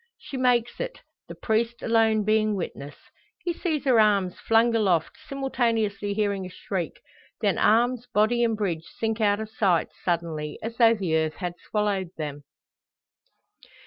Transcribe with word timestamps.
She 0.17 0.35
makes 0.35 0.79
it, 0.79 1.01
the 1.27 1.35
priest 1.35 1.83
alone 1.83 2.23
being 2.25 2.55
witness. 2.55 2.95
He 3.43 3.53
sees 3.53 3.83
her 3.85 3.99
arms 3.99 4.39
flung 4.39 4.73
aloft, 4.73 5.15
simultaneously 5.27 6.15
hearing 6.15 6.43
a 6.43 6.49
shriek; 6.49 7.01
then 7.41 7.59
arms, 7.59 8.07
body, 8.11 8.43
and 8.43 8.57
bridge 8.57 8.85
sink 8.97 9.21
out 9.21 9.39
of 9.39 9.51
sight 9.51 9.89
suddenly, 10.03 10.57
as 10.63 10.77
though 10.77 10.95
the 10.95 11.15
earth 11.15 11.35
had 11.35 11.53
swallowed 11.69 12.09
them! 12.17 12.45